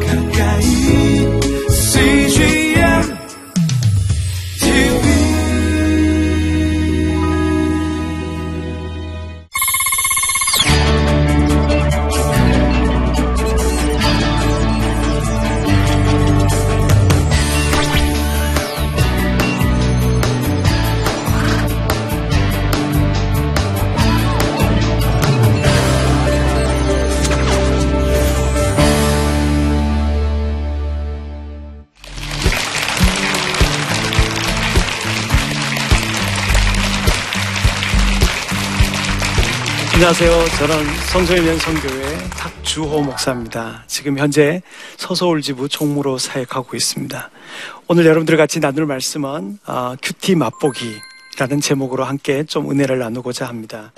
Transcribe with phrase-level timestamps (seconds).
[0.00, 0.21] 가까
[40.14, 40.58] 안녕하세요.
[40.58, 43.82] 저는 성소일면 성교회 탁주호 목사입니다.
[43.86, 44.60] 지금 현재
[44.98, 47.30] 서서울지부 총무로 사역하고 있습니다.
[47.88, 53.90] 오늘 여러분들 같이 나눌 말씀은 아, 큐티 맛보기라는 제목으로 함께 좀 은혜를 나누고자 합니다.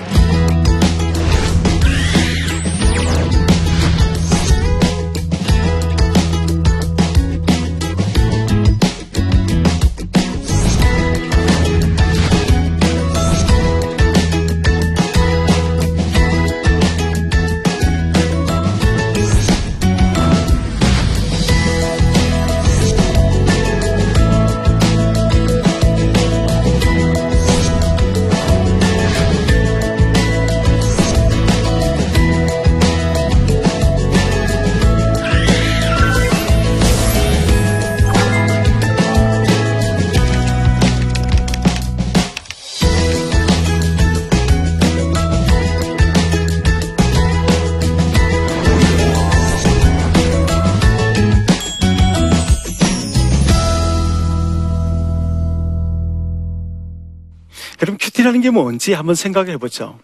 [58.44, 59.98] 게 뭔지 한번 생각해 보죠.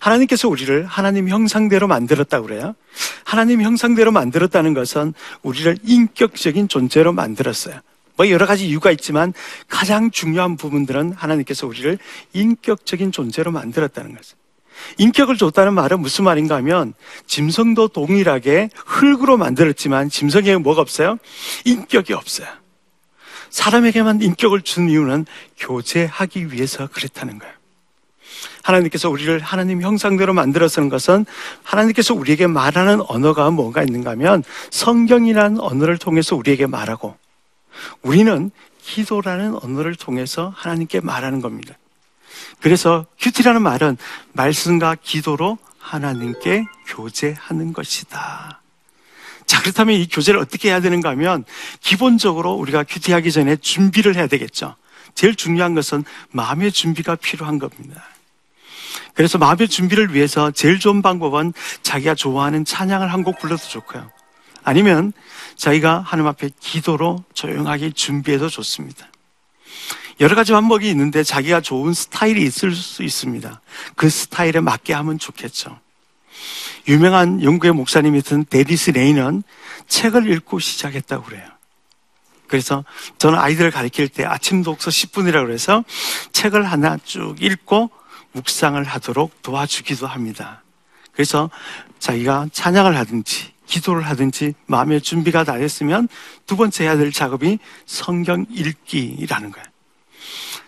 [0.00, 2.74] 하나님께서 우리를 하나님 형상대로 만들었다고 그래요.
[3.24, 7.80] 하나님 형상대로 만들었다는 것은 우리를 인격적인 존재로 만들었어요.
[8.16, 9.32] 뭐 여러 가지 이유가 있지만
[9.68, 11.96] 가장 중요한 부분들은 하나님께서 우리를
[12.32, 14.36] 인격적인 존재로 만들었다는 거죠.
[14.98, 16.92] 인격을 줬다는 말은 무슨 말인가 하면
[17.26, 21.18] 짐승도 동일하게 흙으로 만들었지만 짐승에게 뭐가 없어요?
[21.64, 22.48] 인격이 없어요.
[23.50, 25.24] 사람에게만 인격을 준 이유는
[25.56, 27.55] 교제하기 위해서 그랬다는 거예요.
[28.62, 31.26] 하나님께서 우리를 하나님 형상대로 만들어서는 것은
[31.62, 37.16] 하나님께서 우리에게 말하는 언어가 뭐가 있는가 하면 성경이라는 언어를 통해서 우리에게 말하고
[38.02, 38.50] 우리는
[38.82, 41.74] 기도라는 언어를 통해서 하나님께 말하는 겁니다.
[42.60, 43.96] 그래서 큐티라는 말은
[44.32, 48.60] 말씀과 기도로 하나님께 교제하는 것이다.
[49.46, 51.44] 자, 그렇다면 이 교제를 어떻게 해야 되는가 하면
[51.80, 54.74] 기본적으로 우리가 큐티하기 전에 준비를 해야 되겠죠.
[55.14, 58.04] 제일 중요한 것은 마음의 준비가 필요한 겁니다.
[59.14, 61.52] 그래서 마음의 준비를 위해서 제일 좋은 방법은
[61.82, 64.08] 자기가 좋아하는 찬양을 한 곡 불러도 좋고요.
[64.62, 65.12] 아니면
[65.56, 69.08] 자기가 하나님 앞에 기도로 조용하게 준비해도 좋습니다.
[70.20, 73.60] 여러 가지 방법이 있는데 자기가 좋은 스타일이 있을 수 있습니다.
[73.96, 75.78] 그 스타일에 맞게 하면 좋겠죠.
[76.88, 79.42] 유명한 영국의 목사님이었던 데리스 레이는
[79.88, 81.44] 책을 읽고 시작했다고 그래요.
[82.46, 82.84] 그래서
[83.18, 85.84] 저는 아이들을 가르칠 때 아침 독서 10분이라고 해서
[86.32, 87.90] 책을 하나 쭉 읽고
[88.36, 90.62] 묵상을 하도록 도와주기도 합니다.
[91.12, 91.50] 그래서
[91.98, 96.08] 자기가 찬양을 하든지 기도를 하든지 마음의 준비가 다 됐으면
[96.46, 99.66] 두 번째 해야 될 작업이 성경 읽기라는 거예요.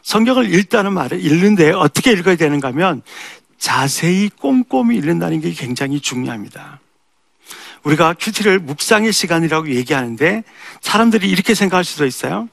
[0.02, 3.02] 성경을 읽다는 말을 읽는데 어떻게 읽어야 되는가 하면
[3.58, 6.80] 자세히 꼼꼼히 읽는다는 게 굉장히 중요합니다.
[7.82, 10.42] 우리가 큐티를 묵상의 시간이라고 얘기하는데
[10.80, 12.48] 사람들이 이렇게 생각할 수도 있어요.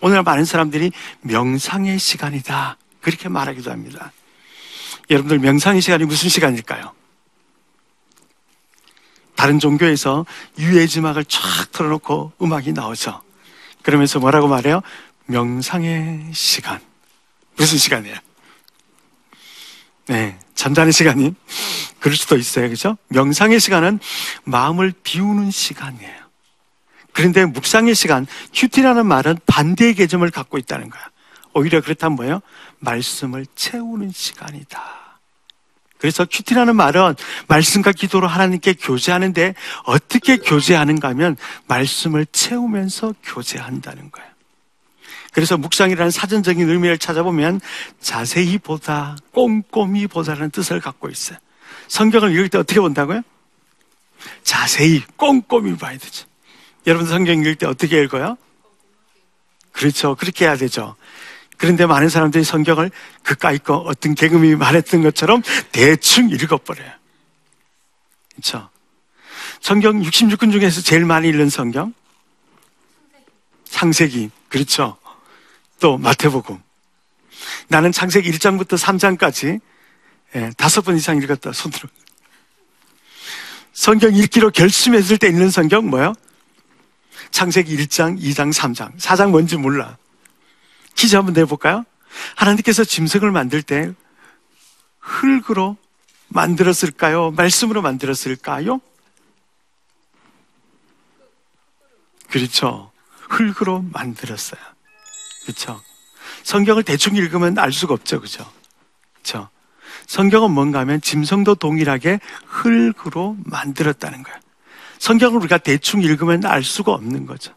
[0.00, 0.92] 오늘 많은 사람들이
[1.22, 2.76] 명상의 시간이다.
[3.00, 4.12] 그렇게 말하기도 합니다.
[5.10, 6.92] 여러분들 명상의 시간이 무슨 시간일까요?
[9.36, 10.24] 다른 종교에서
[10.58, 11.40] 유해지막을 쫙
[11.72, 13.22] 틀어놓고 음악이 나오죠.
[13.82, 14.80] 그러면서 뭐라고 말해요?
[15.26, 16.80] 명상의 시간.
[17.56, 18.16] 무슨 시간이에요?
[20.08, 21.34] 네, 잠자는 시간이
[22.00, 22.68] 그럴 수도 있어요.
[22.68, 22.96] 그죠?
[23.08, 23.98] 명상의 시간은
[24.44, 26.26] 마음을 비우는 시간이에요.
[27.12, 31.02] 그런데 묵상의 시간, 큐티라는 말은 반대의 개념을 갖고 있다는 거야.
[31.54, 32.40] 오히려 그렇다면 뭐예요?
[32.80, 35.06] 말씀을 채우는 시간이다.
[35.98, 37.14] 그래서 큐티라는 말은
[37.48, 41.36] 말씀과 기도로 하나님께 교제하는데 어떻게 교제하는가 하면
[41.66, 44.30] 말씀을 채우면서 교제한다는 거예요.
[45.32, 47.60] 그래서 묵상이라는 사전적인 의미를 찾아보면
[48.00, 51.38] 자세히 보다, 꼼꼼히 보다라는 뜻을 갖고 있어요.
[51.88, 53.22] 성경을 읽을 때 어떻게 본다고요?
[54.42, 56.26] 자세히, 꼼꼼히 봐야 되죠.
[56.86, 58.38] 여러분 성경 읽을 때 어떻게 읽어요?
[59.72, 60.14] 그렇죠.
[60.14, 60.96] 그렇게 해야 되죠.
[61.56, 62.90] 그런데 많은 사람들이 성경을
[63.22, 65.42] 그까이 거 어떤 개그맨이 말했던 것처럼
[65.72, 66.90] 대충 읽어버려요.
[68.32, 68.68] 그렇죠.
[69.60, 71.94] 성경 66권 중에서 제일 많이 읽는 성경?
[73.64, 74.30] 창세기.
[74.48, 74.96] 그렇죠.
[75.80, 76.62] 또 마태복음.
[77.68, 79.60] 나는 창세기 1장부터 3장까지
[80.34, 81.52] 예, 다섯 번 이상 읽었다.
[81.52, 81.88] 손들어.
[83.72, 86.14] 성경 읽기로 결심했을 때 읽는 성경 뭐요?
[87.30, 88.98] 창세기 1장, 2장, 3장.
[88.98, 89.96] 4장 뭔지 몰라.
[90.96, 91.84] 퀴즈 한번 내볼까요?
[92.34, 93.92] 하나님께서 짐승을 만들 때
[94.98, 95.76] 흙으로
[96.28, 97.30] 만들었을까요?
[97.32, 98.80] 말씀으로 만들었을까요?
[102.28, 102.90] 그렇죠.
[103.28, 104.60] 흙으로 만들었어요.
[105.44, 105.80] 그렇죠.
[106.42, 108.20] 성경을 대충 읽으면 알 수가 없죠.
[108.20, 108.50] 그죠?
[109.14, 109.48] 그렇죠.
[110.06, 114.38] 성경은 뭔가 하면 짐승도 동일하게 흙으로 만들었다는 거예요.
[114.98, 117.55] 성경을 우리가 대충 읽으면 알 수가 없는 거죠.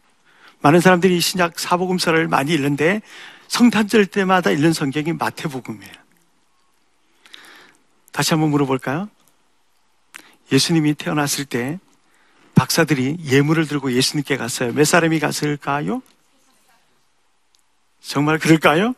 [0.61, 3.01] 많은 사람들이 신약 사복음서를 많이 읽는데
[3.47, 5.93] 성탄절 때마다 읽는 성경이 마태복음이에요.
[8.11, 9.09] 다시 한번 물어볼까요?
[10.51, 11.79] 예수님이 태어났을 때
[12.55, 14.73] 박사들이 예물을 들고 예수님께 갔어요.
[14.73, 16.01] 몇 사람이 갔을까요?
[18.01, 18.93] 정말 그럴까요?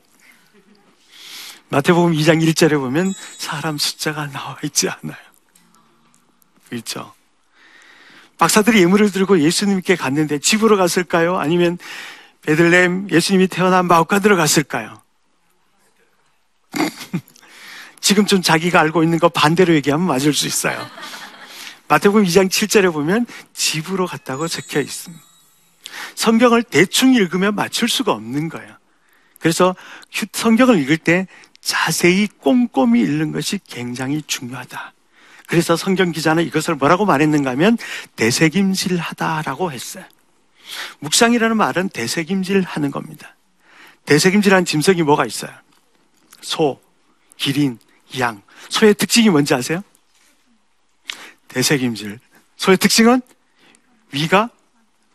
[1.69, 5.17] 마태복음 2장 1절에 보면 사람 숫자가 나와 있지 않아요.
[6.69, 7.13] 그렇죠?
[8.41, 11.37] 박사들이 예물을 들고 예수님께 갔는데 집으로 갔을까요?
[11.37, 11.77] 아니면
[12.41, 14.99] 베들레헴 예수님이 태어난 마오카드로 갔을까요?
[18.01, 20.83] 지금 좀 자기가 알고 있는 거 반대로 얘기하면 맞을 수 있어요.
[21.87, 25.23] 마태복음 2장 7절에 보면 집으로 갔다고 적혀 있습니다.
[26.15, 28.75] 성경을 대충 읽으면 맞출 수가 없는 거예요.
[29.37, 29.75] 그래서
[30.11, 31.27] 휴- 성경을 읽을 때
[31.61, 34.93] 자세히 꼼꼼히 읽는 것이 굉장히 중요하다.
[35.51, 37.77] 그래서 성경 기자는 이것을 뭐라고 말했는가 하면
[38.15, 40.05] 대세김질하다라고 했어요.
[40.99, 43.35] 묵상이라는 말은 대세김질 하는 겁니다.
[44.05, 45.51] 대세김질한 짐승이 뭐가 있어요?
[46.39, 46.81] 소,
[47.35, 47.79] 기린,
[48.17, 48.41] 양.
[48.69, 49.83] 소의 특징이 뭔지 아세요?
[51.49, 52.21] 대세김질.
[52.55, 53.19] 소의 특징은
[54.13, 54.51] 위가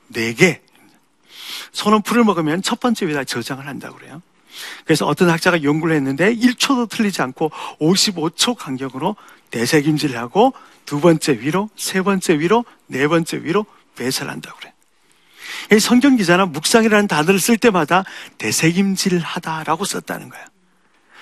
[0.08, 0.60] 네 개.
[1.72, 4.20] 소는 풀을 먹으면 첫 번째 위에다 저장을 한다고 그래요.
[4.84, 7.50] 그래서 어떤 학자가 연구를 했는데 1초도 틀리지 않고
[7.80, 9.16] 55초 간격으로
[9.50, 10.52] 대세김질을 하고
[10.84, 13.66] 두 번째 위로, 세 번째 위로, 네 번째 위로
[13.96, 14.72] 배설을 한다고 그래요.
[15.72, 18.04] 이 성경 기자는 묵상이라는 단어를 쓸 때마다
[18.38, 20.46] 대세김질하다라고 썼다는 거예요.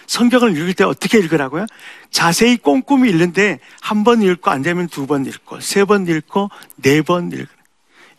[0.07, 1.65] 성경을 읽을 때 어떻게 읽으라고요?
[2.11, 7.01] 자세히 꼼꼼히 읽는데 한 번 읽고 안 되면 두 번 읽고 세 번 읽고 네
[7.03, 7.53] 번 읽고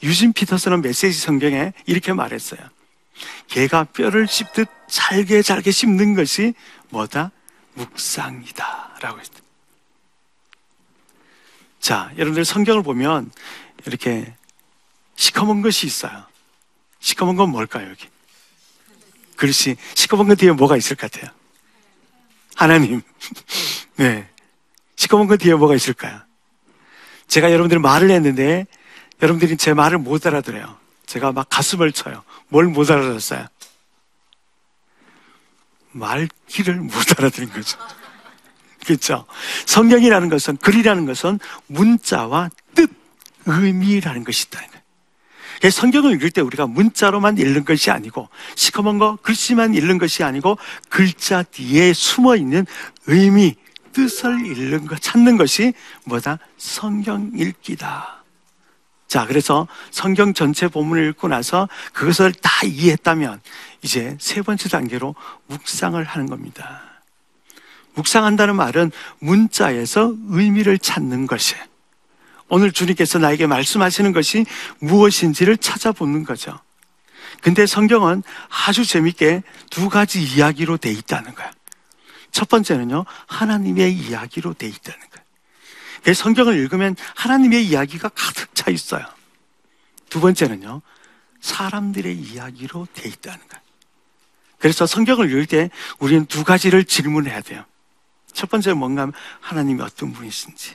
[0.03, 2.59] 유진 피터스는 메시지 성경에 이렇게 말했어요.
[3.47, 6.53] 개가 뼈를 씹듯 잘게 잘게 씹는 것이
[6.89, 7.31] 뭐다?
[7.73, 8.97] 묵상이다.
[9.01, 9.39] 라고 했어요.
[11.79, 13.31] 자, 여러분들 성경을 보면
[13.85, 14.33] 이렇게
[15.15, 16.25] 시커먼 것이 있어요.
[16.99, 18.07] 시커먼 건 뭘까요, 여기?
[19.35, 19.75] 그렇지.
[19.93, 21.31] 시커먼 것 뒤에 뭐가 있을 것 같아요?
[22.55, 23.01] 하나님.
[23.97, 24.27] 네.
[24.95, 26.21] 시커먼 것 뒤에 뭐가 있을까요?
[27.27, 28.65] 제가 여러분들 말을 했는데
[29.21, 30.77] 여러분들이 제 말을 못 알아들어요.
[31.05, 32.23] 제가 막 가슴을 쳐요.
[32.49, 33.47] 뭘 못 알아들었어요?
[35.91, 37.77] 말귀를 못 알아들은 거죠.
[38.85, 39.25] 그렇죠?
[39.65, 42.91] 성경이라는 것은 글이라는 것은 문자와 뜻,
[43.45, 45.71] 의미라는 것이 있다는 거예요.
[45.71, 50.57] 성경을 읽을 때 우리가 문자로만 읽는 것이 아니고 시커먼 거 글씨만 읽는 것이 아니고
[50.89, 52.65] 글자 뒤에 숨어 있는
[53.07, 53.55] 의미,
[53.93, 55.73] 뜻을 읽는 것, 찾는 것이
[56.03, 56.37] 뭐다?
[56.57, 58.14] 성경 읽기다.
[59.07, 63.41] 자, 그래서 성경 전체 본문을 읽고 나서 그것을 다 이해했다면
[63.81, 65.15] 이제 세 번째 단계로
[65.47, 66.81] 묵상을 하는 겁니다.
[67.93, 71.63] 묵상한다는 말은 문자에서 의미를 찾는 것이에요.
[72.47, 74.45] 오늘 주님께서 나에게 말씀하시는 것이
[74.79, 76.59] 무엇인지를 찾아보는 거죠.
[77.41, 78.23] 근데 성경은
[78.67, 81.51] 아주 재밌게 두 가지 이야기로 돼 있다는 거야.
[82.31, 84.99] 첫 번째는요, 하나님의 이야기로 돼 있다는
[86.13, 89.05] 성경을 읽으면 하나님의 이야기가 가득 차 있어요.
[90.09, 90.81] 두 번째는요,
[91.41, 93.65] 사람들의 이야기로 돼 있다는 거예요.
[94.59, 95.69] 그래서 성경을 읽을 때
[95.99, 97.65] 우리는 두 가지를 질문해야 돼요.
[98.33, 100.73] 첫 번째는 뭔가 하면 하나님이 어떤 분이신지.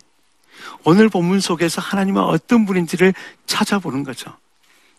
[0.84, 3.14] 오늘 본문 속에서 하나님은 어떤 분인지를
[3.46, 4.36] 찾아보는 거죠.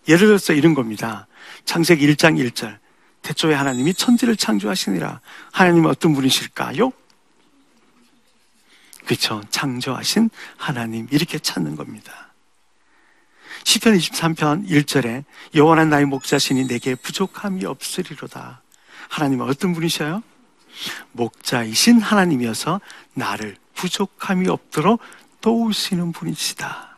[0.07, 1.27] 예를 들어서 이런 겁니다.
[1.65, 2.79] 창세기 1장 1절.
[3.21, 5.21] 태초에 하나님이 천지를 창조하시니라.
[5.51, 6.91] 하나님은 어떤 분이실까요?
[9.05, 9.41] 그렇죠.
[9.49, 12.31] 창조하신 하나님 이렇게 찾는 겁니다.
[13.63, 15.23] 시편 23편 1절에
[15.55, 18.61] 여호와는 나의 목자시니 내게 부족함이 없으리로다.
[19.09, 20.23] 하나님은 어떤 분이셔요?
[21.11, 22.81] 목자이신 하나님이어서
[23.13, 25.01] 나를 부족함이 없도록
[25.41, 26.97] 도우시는 분이시다.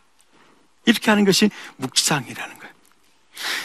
[0.85, 2.73] 이렇게 하는 것이 묵상이라는 거예요.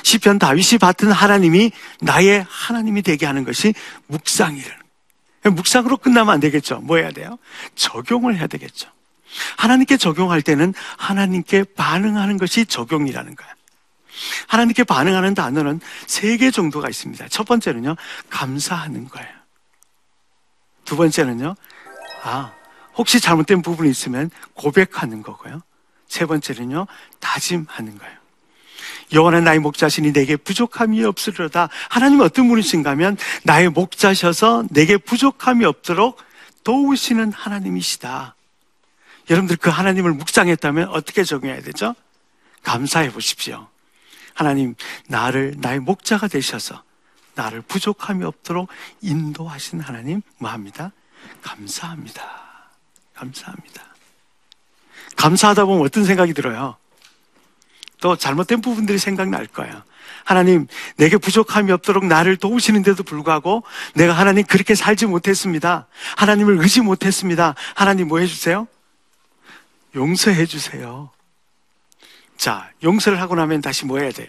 [0.03, 3.75] 시편 다윗이 받은 하나님이 나의 하나님이 되게 하는 것이
[4.07, 4.78] 묵상이라는.
[5.55, 6.81] 묵상으로 끝나면 안 되겠죠.
[6.81, 7.39] 뭐 해야 돼요?
[7.75, 8.91] 적용을 해야 되겠죠.
[9.57, 13.53] 하나님께 적용할 때는 하나님께 반응하는 것이 적용이라는 거예요.
[14.49, 17.29] 하나님께 반응하는 단어는 세 개 정도가 있습니다.
[17.29, 17.95] 첫 번째는요,
[18.31, 19.29] 감사하는 거예요.
[20.85, 21.55] 두 번째는요,
[22.25, 22.53] 아,
[22.97, 25.63] 혹시 잘못된 부분이 있으면 고백하는 거고요.
[26.09, 26.87] 세 번째는요,
[27.21, 28.18] 다짐하는 거예요.
[29.13, 31.69] 여호와는 나의 목자시니 내게 부족함이 없으리로다.
[31.89, 36.19] 하나님 어떤 분이신가 하면 나의 목자셔서 내게 부족함이 없도록
[36.65, 38.35] 도우시는 하나님이시다.
[39.31, 41.95] 여러분들 그 하나님을 묵상했다면 어떻게 적용해야 되죠?
[42.63, 43.69] 감사해 보십시오.
[44.35, 44.75] 하나님,
[45.09, 46.83] 나를 나의 목자가 되셔서
[47.35, 48.69] 나를 부족함이 없도록
[49.01, 50.93] 인도하신 하나님, 뭐합니다?
[51.43, 52.23] 감사합니다.
[53.15, 53.83] 감사합니다.
[55.17, 56.77] 감사하다 보면 어떤 생각이 들어요?
[58.01, 59.83] 또 잘못된 부분들이 생각날 거예요.
[60.25, 63.63] 하나님, 내게 부족함이 없도록 나를 도우시는데도 불구하고
[63.95, 65.87] 내가 하나님 그렇게 살지 못했습니다.
[66.17, 67.55] 하나님을 의지 못했습니다.
[67.75, 68.69] 하나님 뭐 해주세요?
[69.95, 71.11] 용서해 주세요.
[72.37, 74.29] 자, 용서를 하고 나면 다시 뭐 해야 돼요?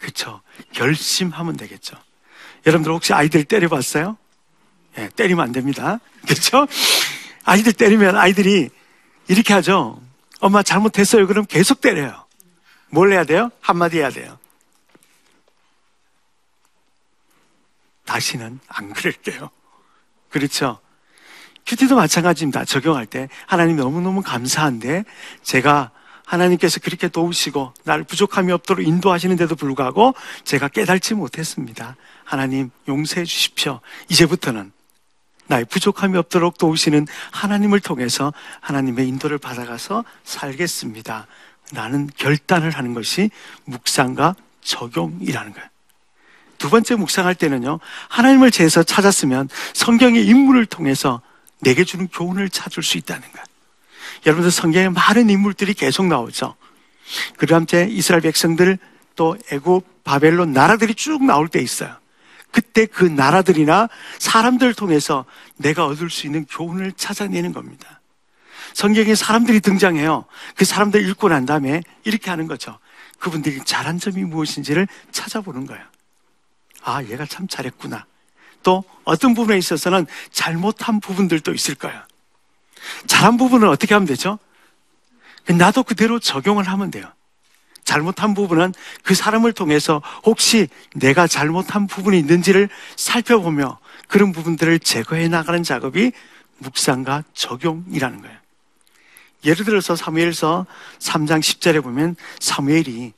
[0.00, 0.40] 그쵸.
[0.72, 1.96] 결심하면 되겠죠.
[2.66, 4.16] 여러분들 혹시 아이들 때려봤어요?
[4.98, 6.00] 예, 때리면 안 됩니다.
[6.26, 6.66] 그렇죠?
[7.44, 8.68] 아이들 때리면 아이들이
[9.28, 10.00] 이렇게 하죠.
[10.42, 11.28] 엄마 잘못했어요.
[11.28, 12.26] 그럼 계속 때려요.
[12.90, 13.50] 뭘 해야 돼요?
[13.60, 14.38] 한마디 해야 돼요.
[18.04, 19.50] 다시는 안 그럴게요.
[20.30, 20.80] 그렇죠?
[21.64, 22.64] 큐티도 마찬가지입니다.
[22.64, 25.04] 적용할 때 하나님 너무너무 감사한데
[25.42, 25.92] 제가
[26.26, 31.94] 하나님께서 그렇게 도우시고 나를 부족함이 없도록 인도하시는데도 불구하고 제가 깨달지 못했습니다.
[32.24, 33.80] 하나님 용서해 주십시오.
[34.08, 34.72] 이제부터는
[35.46, 41.26] 나의 부족함이 없도록 도우시는 하나님을 통해서 하나님의 인도를 받아가서 살겠습니다.
[41.72, 43.30] 나는 결단을 하는 것이
[43.64, 45.68] 묵상과 적용이라는 거예요.
[46.58, 51.20] 두 번째 묵상할 때는요, 하나님을 제에서 찾았으면 성경의 인물을 통해서
[51.60, 53.44] 내게 주는 교훈을 찾을 수 있다는 거예요.
[54.26, 56.54] 여러분들 성경에 많은 인물들이 계속 나오죠.
[57.36, 58.78] 그 다음 때 이스라엘 백성들
[59.16, 61.96] 또 애굽, 바벨론 나라들이 쭉 나올 때 있어요.
[62.52, 65.24] 그때 그 나라들이나 사람들 통해서
[65.56, 68.00] 내가 얻을 수 있는 교훈을 찾아내는 겁니다.
[68.74, 70.26] 성경에 사람들이 등장해요.
[70.54, 72.78] 그 사람들 읽고 난 다음에 이렇게 하는 거죠.
[73.18, 75.84] 그분들이 잘한 점이 무엇인지를 찾아보는 거예요.
[76.82, 78.06] 아, 얘가 참 잘했구나.
[78.62, 82.00] 또 어떤 부분에 있어서는 잘못한 부분들도 있을 거예요.
[83.06, 84.38] 잘한 부분은 어떻게 하면 되죠?
[85.46, 87.12] 나도 그대로 적용을 하면 돼요.
[87.84, 95.62] 잘못한 부분은 그 사람을 통해서 혹시 내가 잘못한 부분이 있는지를 살펴보며 그런 부분들을 제거해 나가는
[95.62, 96.12] 작업이
[96.58, 98.36] 묵상과 적용이라는 거예요.
[99.44, 100.66] 예를 들어서 사무엘서
[101.00, 103.12] 3장 10절에 보면 사무엘이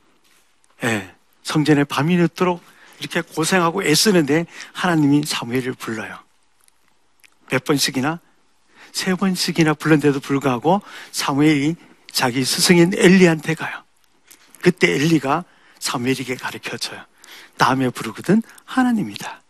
[0.85, 2.62] 예, 성전에 밤이 늦도록
[3.00, 6.18] 이렇게 고생하고 애쓰는데 하나님이 사무엘을 불러요.
[7.50, 8.21] 몇 번씩이나
[8.92, 10.80] 세 번씩이나 불렀는데도 불구하고
[11.12, 11.76] 사무엘이
[12.11, 13.83] 자기 스승인 엘리한테 가요.
[14.64, 15.44] 그때 엘리가
[15.78, 17.04] 사무엘에게 가르쳐 줘요.
[17.59, 19.42] 다음에 부르거든 하나님이다.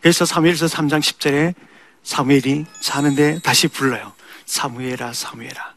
[0.00, 1.54] 그래서 사무엘서 3장 10절에
[2.02, 4.14] 사무엘이 자는데 다시 불러요.
[4.46, 5.74] 사무엘아 사무엘아.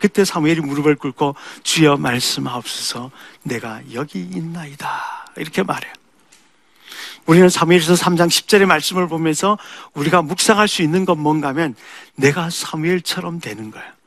[0.00, 3.12] 그때 사무엘이 무릎을 꿇고 주여 말씀하옵소서
[3.44, 5.32] 내가 여기 있나이다.
[5.36, 5.92] 이렇게 말해요.
[7.26, 9.56] 우리는 사무엘서 3장 10절의 말씀을 보면서
[9.94, 11.76] 우리가 묵상할 수 있는 건 뭔가 하면
[12.16, 13.97] 내가 사무엘처럼 되는 거예요.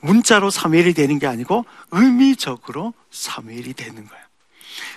[0.00, 4.24] 문자로 사무엘이 되는 게 아니고 의미적으로 사무엘이 되는 거예요.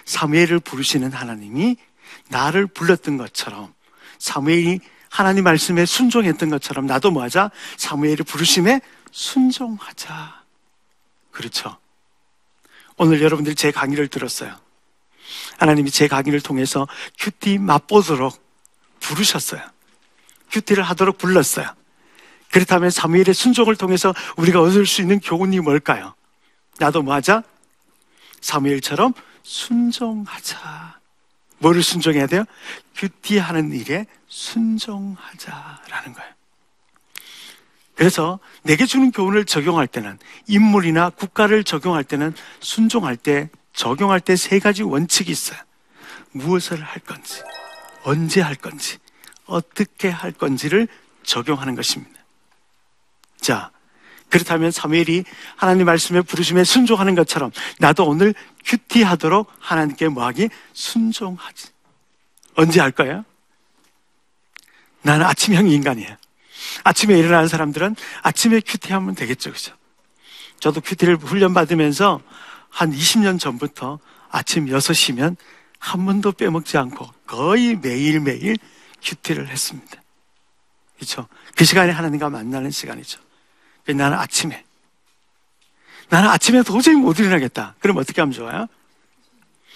[0.06, 1.78] 사무엘을 부르시는 하나님이
[2.30, 3.74] 나를 불렀던 것처럼
[4.20, 4.80] 사무엘이
[5.10, 7.52] 하나님 말씀에 순종했던 것처럼 나도 뭐하자?
[7.78, 10.44] 사무엘을 부르심에 순종하자.
[11.32, 11.78] 그렇죠.
[12.98, 14.56] 오늘 여러분들이 제 강의를 들었어요.
[15.58, 16.88] 하나님이 제 강의를 통해서
[17.20, 18.44] 큐티 맛보도록
[19.00, 19.62] 부르셨어요.
[20.52, 21.68] 큐티를 하도록 불렀어요.
[22.52, 26.16] 그렇다면 사무엘의 순종을 통해서 우리가 얻을 수 있는 교훈이 뭘까요?
[26.80, 27.44] 나도 뭐 하자?
[28.42, 29.14] 사무엘처럼
[29.44, 30.98] 순종하자.
[31.60, 32.44] 뭐를 순종해야 돼요?
[32.96, 36.38] 큐티하는 일에 순종하자라는 거예요.
[37.96, 44.60] 그래서 내게 주는 교훈을 적용할 때는 인물이나 국가를 적용할 때는 순종할 때 적용할 때 세
[44.60, 45.60] 가지 원칙이 있어요.
[46.32, 47.42] 무엇을 할 건지,
[48.04, 48.98] 언제 할 건지,
[49.46, 50.88] 어떻게 할 건지를
[51.24, 52.17] 적용하는 것입니다.
[53.48, 53.72] 자,
[54.30, 55.24] 그렇다면 사무엘이
[55.56, 58.34] 하나님 말씀에 부르심에 순종하는 것처럼 나도 오늘
[58.66, 60.50] 큐티하도록 하나님께 뭐하기?
[60.74, 61.70] 순종하지.
[62.56, 63.24] 언제 할 거예요?
[65.02, 66.18] 나는 아침형 인간이에요.
[66.84, 69.54] 아침에 일어나는 사람들은 아침에 큐티하면 되겠죠.
[69.54, 69.74] 그죠?
[70.60, 72.20] 저도 큐티를 훈련받으면서
[72.68, 74.00] 한 20년 전부터
[74.30, 75.38] 아침 6시면
[75.80, 78.58] 한 번도 빼먹지 않고 거의 매일매일
[79.02, 80.04] 큐티를 했습니다.
[80.98, 81.30] 그렇죠?
[81.56, 83.26] 그 시간에 하나님과 만나는 시간이죠.
[83.88, 84.66] 그래서 나는 아침에
[86.10, 87.76] 나는 아침에 도저히 못 일어나겠다.
[87.80, 88.68] 그럼 어떻게 하면 좋아요?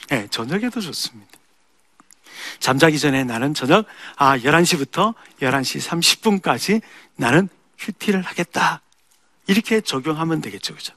[0.10, 1.32] 네, 저녁에도 좋습니다.
[2.60, 3.86] 잠자기 전에 나는 저녁
[4.18, 6.82] 아 11시부터 11시 30분까지
[7.16, 7.48] 나는
[7.80, 8.82] 큐티를 하겠다.
[9.48, 10.76] 이렇게 적용하면 되겠죠.
[10.76, 10.94] 그죠?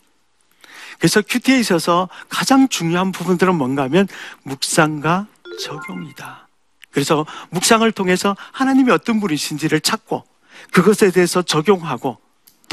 [0.98, 4.08] 그래서 큐티에 있어서 가장 중요한 부분들은 뭔가 하면
[4.42, 5.26] 묵상과
[5.60, 6.48] 적용이다.
[6.90, 10.24] 그래서 묵상을 통해서 하나님이 어떤 분이신지를 찾고
[10.72, 12.23] 그것에 대해서 적용하고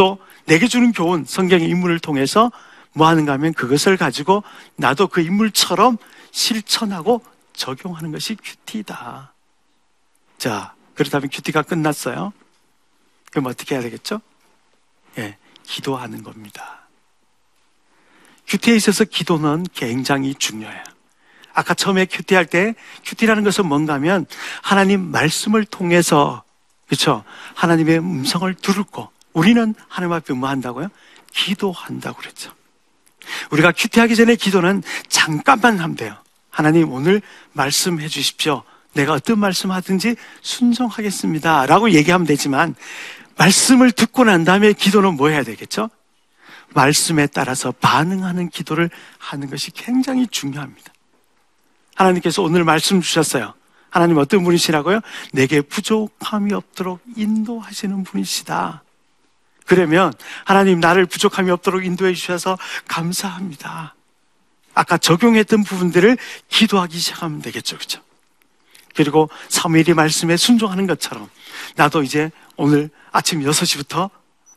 [0.01, 2.51] 또 내게 주는 교훈, 성경의 인물을 통해서
[2.93, 4.43] 뭐 하는가 하면 그것을 가지고
[4.75, 5.99] 나도 그 인물처럼
[6.31, 9.31] 실천하고 적용하는 것이 큐티다.
[10.39, 12.33] 자, 그렇다면 큐티가 끝났어요.
[13.29, 14.21] 그럼 어떻게 해야 되겠죠?
[15.19, 16.87] 예, 기도하는 겁니다.
[18.47, 20.83] QT에 있어서 기도는 굉장히 중요해요.
[21.53, 22.73] 아까 처음에 QT할 때
[23.05, 24.25] QT라는 것은 뭔가 하면
[24.63, 26.41] 하나님 말씀을 통해서
[26.87, 27.23] 그렇죠?
[27.53, 30.89] 하나님의 음성을 듣고 우리는 하나님 앞에 뭐 한다고요?
[31.31, 32.51] 기도한다고 그랬죠.
[33.51, 36.15] 우리가 QT하기 전에 기도는 잠깐만 하면 돼요.
[36.49, 37.21] 하나님 오늘
[37.53, 38.63] 말씀해 주십시오.
[38.93, 41.65] 내가 어떤 말씀 하든지 순종하겠습니다.
[41.65, 42.75] 라고 얘기하면 되지만
[43.37, 45.89] 말씀을 듣고 난 다음에 기도는 뭐 해야 되겠죠?
[46.73, 50.93] 말씀에 따라서 반응하는 기도를 하는 것이 굉장히 중요합니다.
[51.95, 53.53] 하나님께서 오늘 말씀 주셨어요.
[53.89, 55.01] 하나님 어떤 분이시라고요?
[55.33, 58.83] 내게 부족함이 없도록 인도하시는 분이시다.
[59.71, 60.11] 그러면
[60.43, 62.57] 하나님 나를 부족함이 없도록 인도해 주셔서
[62.89, 63.95] 감사합니다.
[64.73, 66.17] 아까 적용했던 부분들을
[66.49, 67.77] 기도하기 시작하면 되겠죠.
[67.77, 68.01] 그죠?
[68.95, 71.29] 그리고 사무엘이 말씀에 순종하는 것처럼
[71.77, 74.09] 나도 이제 오늘 아침 6시부터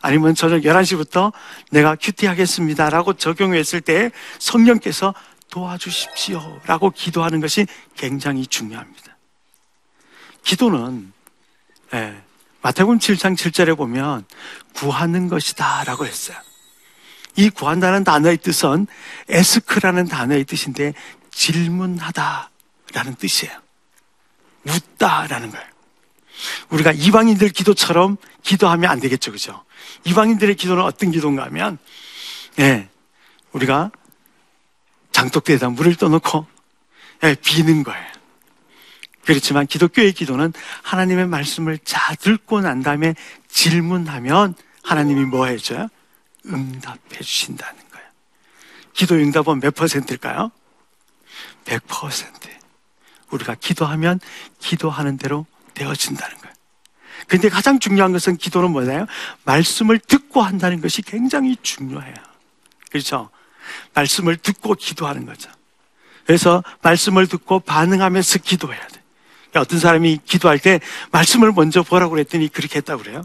[0.03, 1.33] 아니면 저녁 11시부터
[1.71, 2.91] 내가 큐티 하겠습니다.
[2.91, 5.15] 라고 적용했을 때 성령께서
[5.49, 6.61] 도와주십시오.
[6.67, 9.17] 라고 기도하는 것이 굉장히 중요합니다.
[10.43, 11.13] 기도는,
[11.95, 12.24] 예,
[12.65, 14.25] 마태복음 7장 7절에 보면
[14.73, 15.85] 구하는 것이다.
[15.85, 16.39] 라고 했어요.
[17.37, 18.87] 이 구한다는 단어의 뜻은
[19.29, 20.95] 에스크라는 단어의 뜻인데
[21.31, 22.51] 질문하다.
[22.95, 23.53] 라는 뜻이에요.
[24.63, 25.67] 묻다라는 거예요.
[26.71, 29.31] 우리가 이방인들 기도처럼 기도하면 안 되겠죠.
[29.33, 29.63] 그죠?
[30.05, 31.77] 이방인들의 기도는 어떤 기도인가 하면,
[32.61, 32.89] 예,
[33.53, 33.91] 우리가
[35.13, 36.47] 장독대에다 물을 떠놓고,
[37.25, 38.14] 예, 비는 거예요.
[39.25, 43.15] 그렇지만 기독교의 기도는 하나님의 말씀을 잘 듣고 난 다음에
[43.49, 45.89] 질문하면 하나님이 뭐 해줘요?
[46.47, 48.07] 응답해 주신다는 거예요.
[48.93, 50.51] 기도 응답은 몇 퍼센트일까요?
[51.65, 52.45] 100%.
[53.31, 54.21] 우리가 기도하면
[54.59, 56.55] 기도하는 대로 되어진다는 거예요.
[57.27, 59.07] 근데 가장 중요한 것은 기도는 뭐예요?
[59.45, 62.15] 말씀을 듣고 한다는 것이 굉장히 중요해요.
[62.91, 63.31] 그렇죠?
[63.95, 65.51] 말씀을 듣고 기도하는 거죠.
[66.27, 69.04] 그래서 말씀을 듣고 반응하면서 기도해야 돼.
[69.55, 70.81] 그러니까 어떤 사람이 기도할 때
[71.13, 73.25] 말씀을 먼저 보라고 그랬더니 그렇게 했다고 그래요.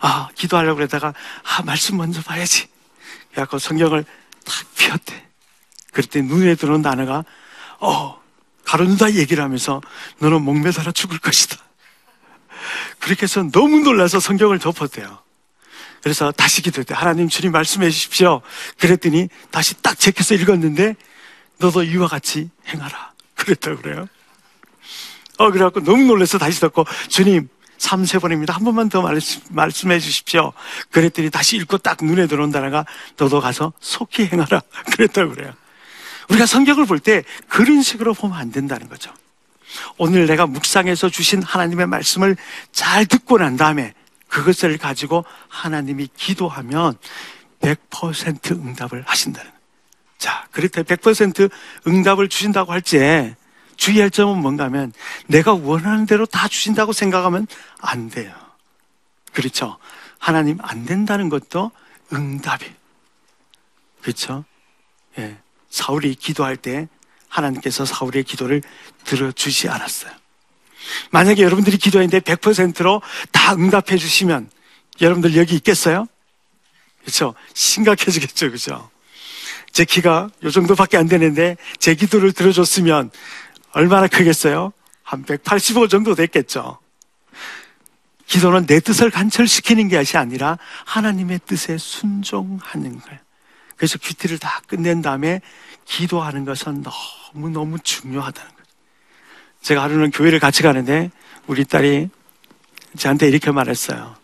[0.00, 1.14] 아, 기도하려고 그러다가,
[1.44, 2.66] 아, 말씀 먼저 봐야지.
[3.30, 4.04] 그래갖고 성경을
[4.44, 5.24] 탁 폈대.
[5.92, 7.24] 그랬더니 눈에 들어온 단어가,
[7.78, 8.20] 어,
[8.64, 9.80] 가론유다 얘기를 하면서
[10.18, 11.56] 너는 목매달아 죽을 것이다.
[12.98, 15.20] 그렇게 해서 너무 놀라서 성경을 덮었대요.
[16.02, 16.94] 그래서 다시 기도했대.
[16.94, 18.42] 하나님 주님 말씀해 주십시오.
[18.78, 20.96] 그랬더니 다시 딱 제껴서 읽었는데
[21.58, 23.12] 너도 이와 같이 행하라.
[23.36, 24.08] 그랬다고 그래요.
[25.38, 28.54] 어, 그래갖고 너무 놀라서 다시 듣고 주님 3, 세 번입니다.
[28.54, 30.52] 한 번만 더 말씀, 말씀해 주십시오.
[30.90, 34.62] 그랬더니 다시 읽고 딱 눈에 들어온 단어가 너도 가서 속히 행하라.
[34.94, 35.52] 그랬다고 그래요.
[36.30, 39.12] 우리가 성경을 볼 때 그런 식으로 보면 안 된다는 거죠.
[39.98, 42.36] 오늘 내가 묵상해서 주신 하나님의 말씀을
[42.72, 43.92] 잘 듣고 난 다음에
[44.28, 46.96] 그것을 가지고 하나님이 기도하면
[47.60, 49.50] 100% 응답을 하신다는.
[50.18, 51.50] 자, 그렇다 100%
[51.86, 53.34] 응답을 주신다고 할지
[53.76, 54.92] 주의할 점은 뭔가 하면
[55.26, 57.46] 내가 원하는 대로 다 주신다고 생각하면
[57.80, 58.34] 안 돼요.
[59.32, 59.78] 그렇죠?
[60.18, 61.70] 하나님 안 된다는 것도
[62.12, 62.66] 응답이.
[64.02, 64.44] 그렇죠?
[65.18, 65.36] 예.
[65.70, 66.88] 사울이 기도할 때
[67.28, 68.62] 하나님께서 사울의 기도를
[69.04, 70.12] 들어주지 않았어요.
[71.10, 74.50] 만약에 여러분들이 기도했는데 100%로 다 응답해 주시면
[75.00, 76.06] 여러분들 여기 있겠어요?
[77.00, 77.34] 그렇죠?
[77.54, 78.50] 심각해지겠죠.
[78.50, 78.90] 그죠?
[79.72, 83.10] 제 키가 요 정도밖에 안 되는데 제 기도를 들어줬으면
[83.74, 84.72] 얼마나 크겠어요?
[85.02, 86.78] 한 185 정도 됐겠죠.
[88.26, 93.18] 기도는 내 뜻을 관철시키는 것이 아니라 하나님의 뜻에 순종하는 거예요.
[93.76, 95.40] 그래서 큐티를 다 끝낸 다음에
[95.84, 96.82] 기도하는 것은
[97.34, 98.64] 너무너무 중요하다는 거예요.
[99.60, 101.10] 제가 하루는 교회를 같이 가는데
[101.46, 102.08] 우리 딸이
[102.96, 104.16] 저한테 이렇게 말했어요.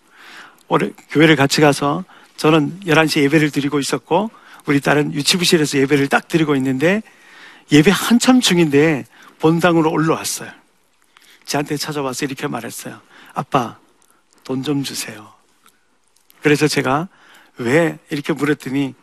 [0.68, 2.04] 올해 교회를 같이 가서
[2.36, 4.30] 저는 11시에 예배를 드리고 있었고
[4.66, 7.02] 우리 딸은 유치부실에서 예배를 딱 드리고 있는데
[7.72, 9.04] 예배 한참 중인데
[9.40, 10.52] 본당으로 올라왔어요.
[11.44, 13.00] 저한테 찾아와서 이렇게 말했어요.
[13.34, 13.78] 아빠,
[14.44, 15.32] 돈 좀 주세요.
[16.42, 17.08] 그래서 제가
[17.56, 18.94] 왜 이렇게 물었더니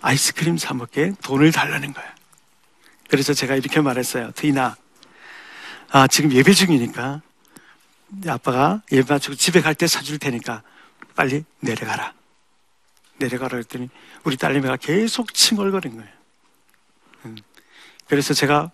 [0.00, 2.10] 아이스크림 사 먹게 돈을 달라는 거예요.
[3.08, 4.30] 그래서 제가 이렇게 말했어요.
[4.32, 4.76] 트이나,
[5.90, 7.22] 아, 지금 예배 중이니까
[8.28, 10.62] 아빠가 예배 마치고 집에 갈 때 사줄 테니까
[11.16, 12.14] 빨리 내려가라.
[13.18, 13.90] 내려가라 했더니
[14.24, 16.12] 우리 딸내미가 계속 칭얼거린 거예요.
[17.26, 17.36] 음.
[18.08, 18.70] 그래서 제가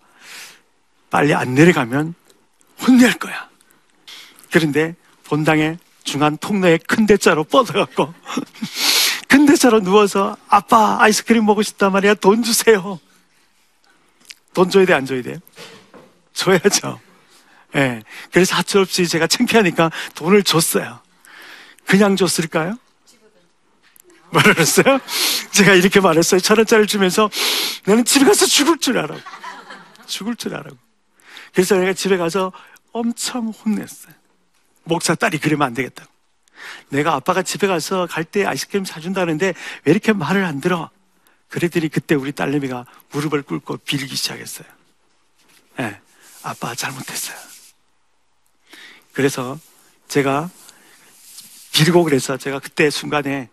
[1.10, 2.14] 빨리 안 내려가면
[2.80, 3.48] 혼낼 거야.
[4.50, 8.12] 그런데 본당에 중앙 통로에 큰 대자로 뻗어갖고
[9.28, 13.00] 큰 대자로 누워서 아빠 아이스크림 먹고 싶단 말이야 돈 주세요.
[14.54, 15.36] 돈 줘야 돼 안 줘야 돼요?
[16.32, 17.00] 줘야죠.
[17.76, 18.02] 예.
[18.32, 21.00] 그래서 하체 없이 제가 창피하니까 돈을 줬어요.
[21.86, 22.78] 그냥 줬을까요?
[24.30, 24.98] 뭐라 그랬어요?
[25.52, 26.40] 제가 이렇게 말했어요.
[26.40, 27.30] 천 원짜리를 주면서
[27.84, 29.16] 나는 집에 가서 죽을 줄 알아.
[30.06, 30.70] 죽을 줄 알아.
[31.56, 32.52] 그래서 내가 집에 가서
[32.92, 34.12] 엄청 혼냈어요.
[34.84, 36.12] 목사 딸이 그러면 안 되겠다고.
[36.90, 40.90] 내가 아빠가 집에 가서 갈 때 아이스크림 사준다는데 왜 이렇게 말을 안 들어?
[41.48, 44.68] 그랬더니 그때 우리 딸내미가 무릎을 꿇고 빌기 시작했어요.
[45.80, 45.98] 예,
[46.42, 47.38] 아빠 잘못했어요.
[49.14, 49.58] 그래서
[50.08, 50.50] 제가
[51.72, 53.48] 빌고 그래서 제가 그때 순간에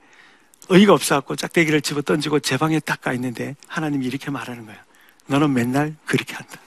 [0.67, 4.81] 의의가 없어갖고 짝대기를 집어 던지고 제 방에 딱 가 있는데 하나님이 이렇게 말하는 거예요.
[5.27, 6.59] 너는 맨날 그렇게 한다.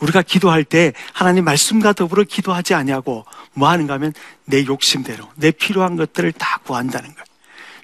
[0.00, 4.12] 우리가 기도할 때 하나님 말씀과 더불어 기도하지 아니하고 뭐 하는가 하면
[4.44, 7.24] 내 욕심대로 내 필요한 것들을 다 구한다는 거예요.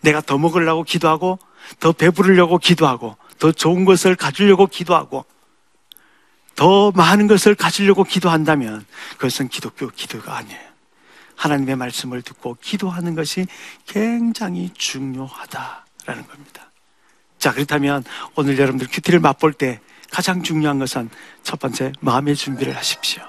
[0.02, 1.38] 내가 더 먹으려고 기도하고
[1.80, 5.24] 더 배부르려고 기도하고 더 좋은 것을 가지려고 기도하고
[6.54, 10.60] 더 많은 것을 가지려고 기도한다면 그것은 기독교 기도가 아니에요.
[11.36, 13.46] 하나님의 말씀을 듣고 기도하는 것이
[13.86, 16.70] 굉장히 중요하다라는 겁니다.
[17.38, 18.04] 자, 그렇다면
[18.36, 19.80] 오늘 여러분들 큐티를 맛볼 때
[20.12, 21.08] 가장 중요한 것은
[21.42, 23.22] 첫 번째 마음의 준비를 하십시오.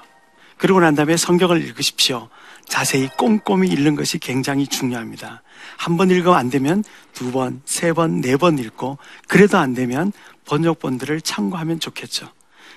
[0.58, 2.28] 그러고 난 다음에 성경을 읽으십시오.
[2.66, 5.42] 자세히 꼼꼼히 읽는 것이 굉장히 중요합니다.
[5.78, 10.12] 한 번 읽으면 안 되면 두 번, 세 번, 네 번 읽고 그래도 안 되면
[10.44, 12.30] 번역본들을 참고하면 좋겠죠.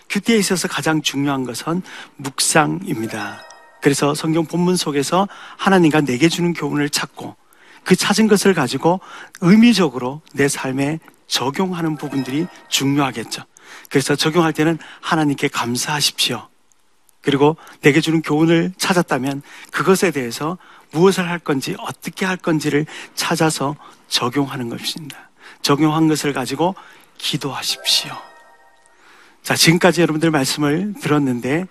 [0.10, 1.82] 큐티에 있어서 가장 중요한 것은
[2.15, 3.43] 묵상입니다.
[3.82, 7.36] 그래서 성경 본문 속에서 하나님과 내게 주는 교훈을 찾고
[7.84, 9.02] 그 찾은 것을 가지고
[9.41, 13.43] 의미적으로 내 삶에 적용하는 부분들이 중요하겠죠.
[13.90, 16.48] 그래서 적용할 때는 하나님께 감사하십시오.
[17.22, 20.58] 그리고 내게 주는 교훈을 찾았다면 그것에 대해서
[20.92, 23.76] 무엇을 할 건지 어떻게 할 건지를 찾아서
[24.08, 25.30] 적용하는 것입니다.
[25.62, 26.76] 적용한 것을 가지고
[27.18, 28.16] 기도하십시오.
[29.44, 31.66] 자, 지금까지 여러분들 말씀을 들었는데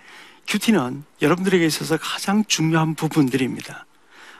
[0.46, 3.86] 큐티는 여러분들에게 있어서 가장 중요한 부분들입니다.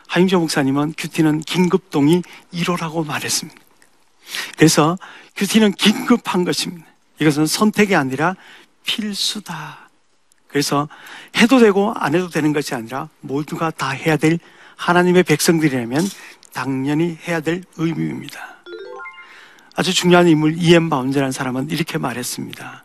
[0.08, 3.60] 하임조 목사님은 큐티는 긴급동의 1호라고 말했습니다.
[4.56, 4.96] 그래서
[5.36, 6.86] 큐티는 긴급한 것입니다.
[7.20, 8.36] 이것은 선택이 아니라
[8.84, 9.90] 필수다.
[10.48, 10.88] 그래서
[11.36, 14.38] 해도 되고 안 해도 되는 것이 아니라 모두가 다 해야 될
[14.76, 16.02] 하나님의 백성들이라면
[16.52, 18.56] 당연히 해야 될 의무입니다.
[19.74, 22.84] 아주 중요한 인물 이엠 바운드라는 사람은 이렇게 말했습니다.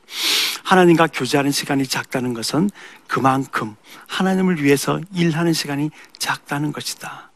[0.63, 2.69] 하나님과 교제하는 시간이 작다는 것은
[3.07, 3.75] 그만큼
[4.07, 7.31] 하나님을 위해서 일하는 시간이 작다는 것이다.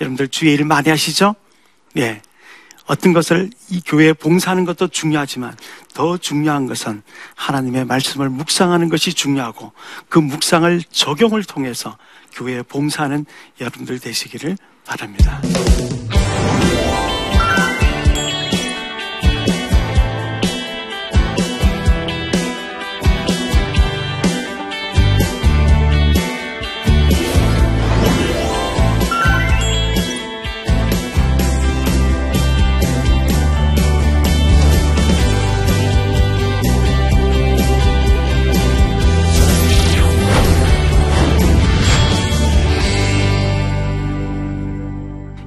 [0.00, 1.34] 여러분들 주의 일 많이 하시죠?
[1.92, 2.22] 네.
[2.86, 5.56] 어떤 것을 이 교회에 봉사하는 것도 중요하지만
[5.94, 7.02] 더 중요한 것은
[7.34, 9.72] 하나님의 말씀을 묵상하는 것이 중요하고
[10.08, 11.96] 그 묵상을 적용을 통해서
[12.32, 13.24] 교회에 봉사하는
[13.60, 15.40] 여러분들 되시기를 바랍니다.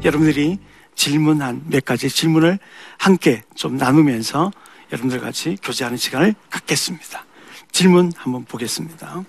[0.07, 0.57] 여러분들이
[0.95, 2.59] 질문한 몇 가지 질문을
[2.97, 4.51] 함께 좀 나누면서
[4.91, 7.25] 여러분들 같이 교제하는 시간을 갖겠습니다.
[7.73, 9.25] 질문 한번 보겠습니다.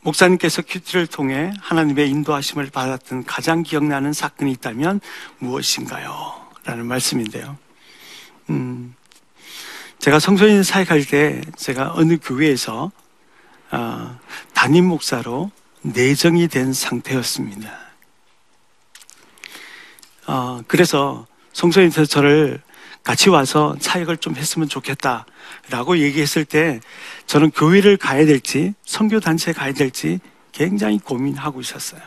[0.00, 5.00] 목사님께서 큐티를 통해 하나님의 인도하심을 받았던 가장 기억나는 사건이 있다면
[5.38, 6.48] 무엇인가요?
[6.64, 7.58] 라는 말씀인데요.
[8.48, 8.94] 음,
[9.98, 12.90] 제가 성소인 사역할 때 제가 어느 교회에서
[13.70, 14.18] 어,
[14.54, 15.50] 담임 목사로
[15.82, 17.88] 내정이 된 상태였습니다.
[20.26, 22.60] 어, 그래서 성소인에서 저를
[23.02, 25.24] 같이 와서 사역을 좀 했으면 좋겠다
[25.70, 26.80] 라고 얘기했을 때
[27.26, 30.20] 저는 교회를 가야 될지 선교단체에 가야 될지
[30.52, 32.00] 굉장히 고민하고 있었어요.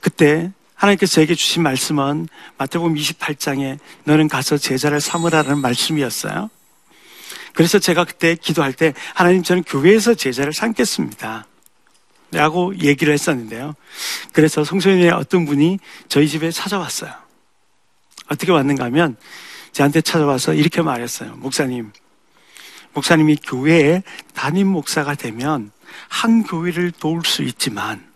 [0.00, 6.50] 그때 하나님께서 저에게 주신 말씀은 마태복음 28장에 너는 가서 제자를 삼으라는 말씀이었어요.
[7.52, 11.46] 그래서 제가 그때 기도할 때 하나님 저는 교회에서 제자를 삼겠습니다.
[12.32, 13.74] 라고 얘기를 했었는데요.
[14.32, 17.12] 그래서 성소년의 어떤 분이 저희 집에 찾아왔어요.
[18.28, 19.16] 어떻게 왔는가 하면
[19.72, 21.36] 저한테 찾아와서 이렇게 말했어요.
[21.36, 21.92] 목사님,
[22.94, 24.02] 목사님이 교회에
[24.34, 25.70] 담임 목사가 되면
[26.08, 28.10] 한 교회를 도울 수 있지만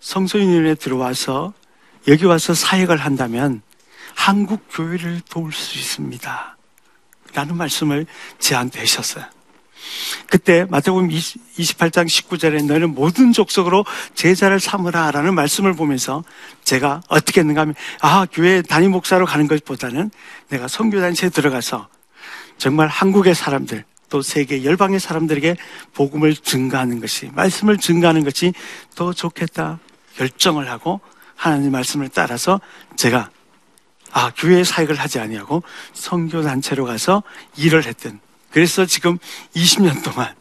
[0.00, 1.52] 성소년에 들어와서
[2.08, 3.62] 여기 와서 사역을 한다면
[4.14, 6.56] 한국 교회를 도울 수 있습니다.
[7.34, 8.06] 라는 말씀을
[8.40, 9.24] 제한테 하셨어요.
[10.28, 16.24] 그때 마태복음 28장 19절에 너는 모든 족속으로 제자를 삼으라 라는 말씀을 보면서
[16.64, 20.10] 제가 어떻게 했는가 하면 아 교회 담임 목사로 가는 것보다는
[20.48, 21.88] 내가 선교 단체에 들어가서
[22.58, 25.56] 정말 한국의 사람들 또 세계 열방의 사람들에게
[25.94, 28.52] 복음을 증가하는 것이 말씀을 증가하는 것이
[28.94, 29.78] 더 좋겠다
[30.16, 31.00] 결정을 하고
[31.36, 32.60] 하나님 말씀을 따라서
[32.96, 33.30] 제가
[34.12, 35.62] 아 교회 사역을 하지 아니하고
[35.92, 37.22] 선교 단체로 가서
[37.56, 39.18] 일을 했던 그래서 지금
[39.54, 40.34] 20년 동안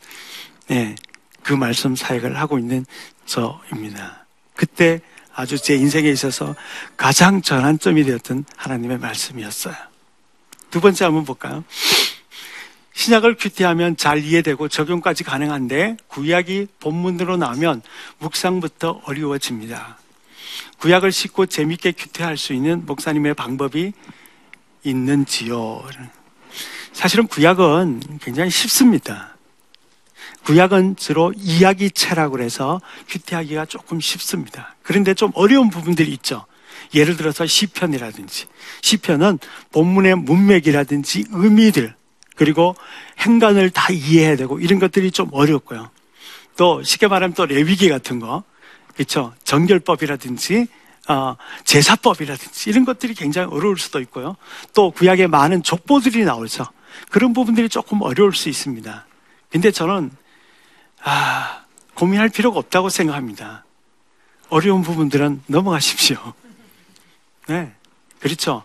[0.71, 0.95] 예,
[1.43, 2.85] 그 말씀 사역을 하고 있는
[3.25, 4.25] 저입니다.
[4.55, 5.01] 그때
[5.33, 6.55] 아주 제 인생에 있어서
[6.97, 9.75] 가장 전환점이 되었던 하나님의 말씀이었어요.
[10.69, 11.63] 두 번째 한번 볼까요?
[12.93, 17.81] 신약을 큐티하면 잘 이해되고 적용까지 가능한데 구약이 본문으로 나오면
[18.17, 19.97] 묵상부터 어려워집니다.
[20.79, 23.93] 구약을 쉽고 재밌게 큐티할 수 있는 목사님의 방법이
[24.83, 25.83] 있는지요?
[26.93, 29.37] 사실은 구약은 굉장히 쉽습니다.
[30.43, 34.75] 구약은 주로 이야기체라고 해서 큐티하기가 조금 쉽습니다.
[34.81, 36.45] 그런데 좀 어려운 부분들이 있죠.
[36.93, 38.47] 예를 들어서 시편이라든지
[38.81, 39.39] 시편은
[39.71, 41.93] 본문의 문맥이라든지 의미들
[42.35, 42.75] 그리고
[43.19, 45.91] 행간을 다 이해해야 되고 이런 것들이 좀 어렵고요.
[46.57, 48.43] 또 쉽게 말하면 또 레위기 같은 거
[48.95, 49.33] 그렇죠.
[49.43, 50.67] 정결법이라든지
[51.09, 54.35] 어, 제사법이라든지 이런 것들이 굉장히 어려울 수도 있고요.
[54.73, 56.65] 또 구약에 많은 족보들이 나오죠.
[57.09, 59.05] 그런 부분들이 조금 어려울 수 있습니다.
[59.49, 60.11] 근데 저는
[61.01, 63.65] 아, 고민할 필요가 없다고 생각합니다.
[64.49, 66.33] 어려운 부분들은 넘어가십시오.
[67.47, 67.73] 네.
[68.19, 68.63] 그렇죠.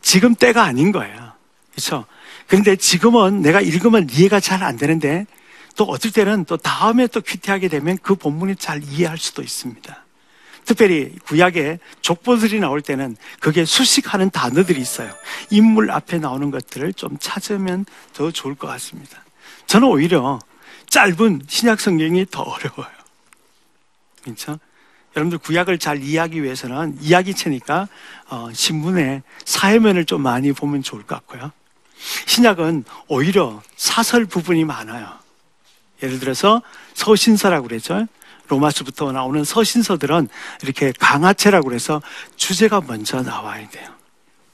[0.00, 1.32] 지금 때가 아닌 거예요.
[1.72, 2.06] 그렇죠.
[2.46, 5.26] 그런데 지금은 내가 읽으면 이해가 잘 안 되는데
[5.76, 10.03] 또 어떨 때는 또 다음에 또 큐티하게 되면 그 본문이 잘 이해할 수도 있습니다.
[10.64, 15.12] 특별히 구약에 족보들이 나올 때는 그게 수식하는 단어들이 있어요.
[15.50, 19.22] 인물 앞에 나오는 것들을 좀 찾으면 더 좋을 것 같습니다.
[19.66, 20.38] 저는 오히려
[20.88, 22.94] 짧은 신약 성경이 더 어려워요.
[24.22, 24.58] 그렇죠?
[25.16, 27.88] 여러분들 구약을 잘 이해하기 위해서는 이야기체니까
[28.28, 31.52] 어, 신문에 사회면을 좀 많이 보면 좋을 것 같고요.
[32.26, 35.08] 신약은 오히려 사설 부분이 많아요.
[36.02, 36.62] 예를 들어서
[36.94, 38.06] 서신서라고 그랬죠.
[38.48, 40.28] 로마서부터 나오는 서신서들은
[40.62, 42.02] 이렇게 강화체라고 그래서
[42.36, 43.88] 주제가 먼저 나와야 돼요.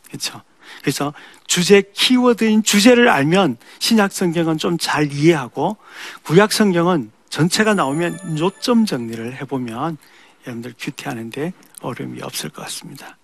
[0.07, 0.43] 그렇죠?
[0.81, 1.13] 그래서
[1.47, 5.77] 주제 키워드인 주제를 알면 신약 성경은 좀 잘 이해하고
[6.23, 9.99] 구약 성경은 전체가 나오면 요점 정리를 해보면
[10.47, 13.19] 여러분들 큐티 하는데 어려움이 없을 것 같습니다.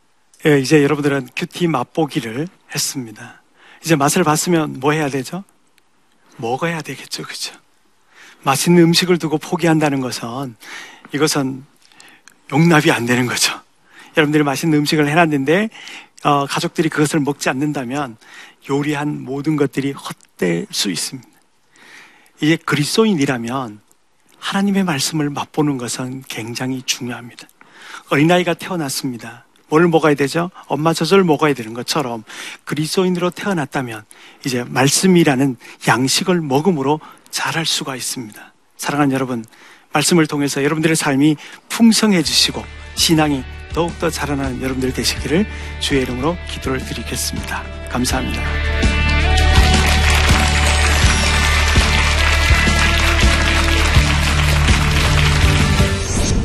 [0.45, 3.43] 예, 이제 여러분들은 큐티 맛보기를 했습니다.
[3.83, 5.45] 이제 맛을 봤으면 뭐 해야 되죠?
[6.37, 7.23] 먹어야 되겠죠.
[7.23, 7.55] 그죠?
[8.47, 10.55] 맛있는 음식을 두고 포기한다는 것은
[11.13, 11.65] 이것은
[12.53, 13.61] 용납이 안 되는 거죠.
[14.17, 15.69] 여러분들이 맛있는 음식을 해놨는데
[16.23, 18.17] 어, 가족들이 그것을 먹지 않는다면
[18.71, 21.29] 요리한 모든 것들이 헛될 수 있습니다.
[22.41, 23.81] 이제 그리스도인이라면
[24.39, 27.49] 하나님의 말씀을 맛보는 것은 굉장히 중요합니다.
[28.11, 29.45] 어린아이가 태어났습니다.
[29.69, 30.53] 뭘 먹어야 되죠?
[30.69, 32.23] 엄마 젖을 먹어야 되는 것처럼
[32.65, 34.05] 그리스도인으로 태어났다면
[34.45, 35.57] 이제 말씀이라는
[35.89, 37.01] 양식을 먹음으로
[37.37, 38.55] 자랄 수가 있습니다.
[38.79, 39.45] 사랑하는 여러분,
[39.93, 41.37] 말씀을 통해서 여러분들의 삶이
[41.69, 43.45] 풍성해지시고 신앙이
[43.75, 45.47] 더욱더 자라나는 여러분들 되시기를
[45.79, 47.63] 주의 이름으로 기도를 드리겠습니다.
[47.91, 48.43] 감사합니다.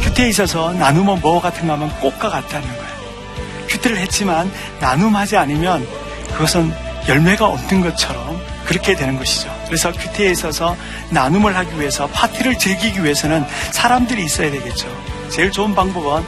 [0.02, 3.68] 큐티에 있어서 나누면 뭐 같은 가 하면 꽃과 같다는 거예요.
[3.70, 4.52] 큐티를 했지만
[4.82, 5.88] 나눔하지 않으면
[6.34, 6.70] 그것은
[7.08, 8.31] 열매가 없는 것처럼
[8.72, 9.54] 그렇게 되는 것이죠.
[9.66, 10.78] 그래서 큐티에 있어서
[11.10, 14.88] 나눔을 하기 위해서 파티를 즐기기 위해서는 사람들이 있어야 되겠죠.
[15.30, 16.24] 제일 좋은 방법은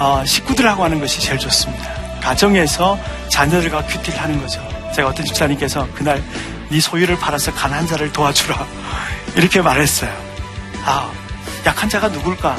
[0.00, 1.88] 어, 식구들하고 하는 것이 제일 좋습니다.
[2.20, 4.60] 가정에서 자녀들과 큐티를 하는 거죠.
[4.92, 6.20] 제가 어떤 집사님께서 그날
[6.68, 8.66] 네 소유를 팔아서 가난한 자를 도와주라
[9.36, 10.10] 이렇게 말했어요.
[10.84, 11.12] 아
[11.64, 12.56] 약한 자가 누굴까?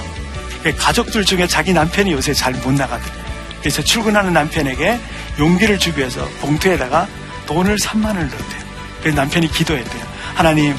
[0.78, 3.26] 가족들 중에 자기 남편이 요새 잘 못 나가거든요.
[3.60, 4.98] 그래서 출근하는 남편에게
[5.39, 7.06] 용기를 주기 위해서 봉투에다가
[7.48, 8.64] 돈을 3만 원을 넣었대요.
[9.06, 10.04] 그래서 남편이 기도했대요.
[10.34, 10.76] 하나님,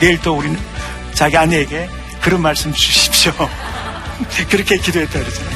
[0.00, 0.58] 내일 또 우리는
[1.12, 1.90] 자기 아내에게
[2.22, 3.34] 그런 말씀 주십시오.
[4.48, 5.55] 그렇게 기도했다 그러잖아요.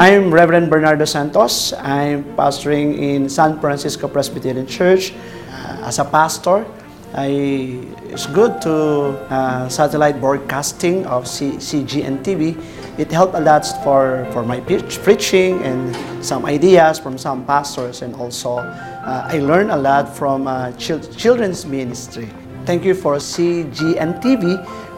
[0.00, 1.72] I'm Reverend Bernardo Santos.
[1.74, 5.12] I'm pastoring in San Francisco Presbyterian Church.
[5.12, 6.66] Uh, as a pastor,
[7.14, 7.78] I,
[8.10, 12.58] it's good to uh, satellite broadcasting of C, CGN TV.
[12.98, 15.94] It helped a lot for, for my preach, preaching and
[16.24, 20.98] some ideas from some pastors, and also uh, I learned a lot from uh, chil-
[21.14, 22.28] children's ministry.
[22.66, 24.58] Thank you for CGN TV